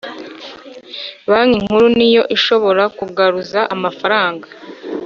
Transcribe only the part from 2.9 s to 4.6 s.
kugaruza amafaranga